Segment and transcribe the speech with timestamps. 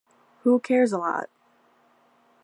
[0.41, 1.29] Who Cares a Lot?